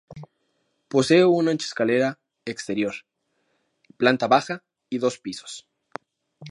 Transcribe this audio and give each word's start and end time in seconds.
Posee 0.87 1.25
una 1.25 1.51
ancha 1.51 1.67
escalera 1.67 2.17
exterior, 2.45 2.95
planta 3.97 4.27
baja 4.27 4.63
y 4.89 4.97
dos 4.97 5.19
pisos. 5.19 5.67